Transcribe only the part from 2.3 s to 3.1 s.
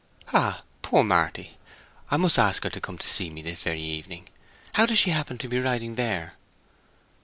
ask her to come to